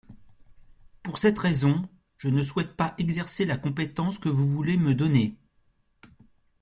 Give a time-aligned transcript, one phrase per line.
[1.03, 5.37] Pour cette raison, je ne souhaite pas exercer la compétence que vous voulez me donner.